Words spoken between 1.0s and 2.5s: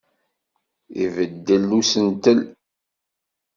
I ubeddel n usentel.